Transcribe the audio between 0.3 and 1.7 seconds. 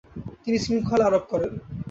তিনি শৃঙ্খলা আরোপ করেন।